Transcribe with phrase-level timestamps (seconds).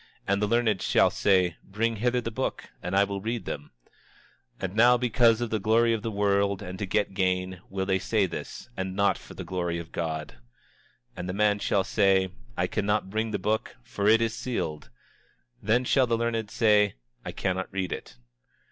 [0.27, 3.69] And the learned shall say: Bring hither the book, and I will read them.
[4.57, 7.85] 27:16 And now, because of the glory of the world and to get gain will
[7.85, 10.29] they say this, and not for the glory of God.
[10.29, 10.39] 27:17
[11.17, 14.89] And the man shall say: I cannot bring the book, for it is sealed.
[15.61, 18.17] 27:18 Then shall the learned say: I cannot read it.